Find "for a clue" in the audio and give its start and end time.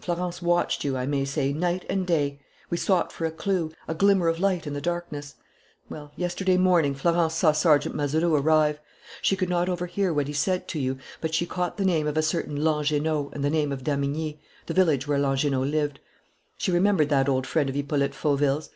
3.12-3.70